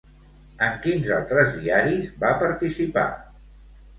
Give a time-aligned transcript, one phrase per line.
[0.67, 3.07] En quins altres diaris va participar?